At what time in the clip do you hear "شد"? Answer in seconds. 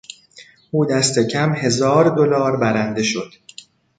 3.03-3.31